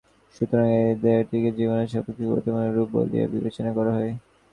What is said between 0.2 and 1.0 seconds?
সুতরাং এই